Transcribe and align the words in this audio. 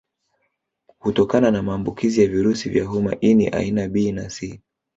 Hutokana 0.99 1.51
na 1.51 1.61
maambukizi 1.63 2.21
ya 2.21 2.27
virusi 2.27 2.69
vya 2.69 2.85
homa 2.85 3.15
ini 3.19 3.47
aina 3.47 3.87
B 3.87 4.11
na 4.11 4.25
C 4.29 4.61